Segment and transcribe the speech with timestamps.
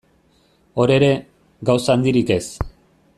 [0.79, 1.11] Hor ere,
[1.71, 2.45] gauza handirik ez.